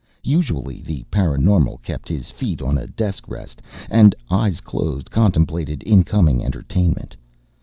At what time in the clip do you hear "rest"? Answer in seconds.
3.29-3.61